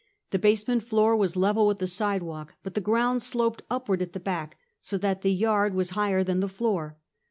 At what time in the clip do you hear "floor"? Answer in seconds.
0.81-1.15, 6.49-6.97